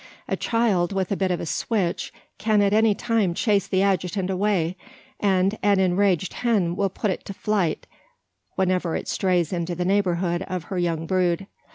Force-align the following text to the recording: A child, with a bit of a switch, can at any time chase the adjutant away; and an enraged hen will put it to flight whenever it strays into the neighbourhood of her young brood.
A 0.27 0.35
child, 0.35 0.93
with 0.93 1.11
a 1.11 1.15
bit 1.15 1.29
of 1.29 1.39
a 1.39 1.45
switch, 1.45 2.11
can 2.39 2.63
at 2.63 2.73
any 2.73 2.95
time 2.95 3.35
chase 3.35 3.67
the 3.67 3.83
adjutant 3.83 4.31
away; 4.31 4.75
and 5.19 5.59
an 5.61 5.79
enraged 5.79 6.33
hen 6.33 6.75
will 6.75 6.89
put 6.89 7.11
it 7.11 7.23
to 7.25 7.35
flight 7.35 7.85
whenever 8.55 8.95
it 8.95 9.07
strays 9.07 9.53
into 9.53 9.75
the 9.75 9.85
neighbourhood 9.85 10.41
of 10.47 10.63
her 10.73 10.79
young 10.79 11.05
brood. 11.05 11.45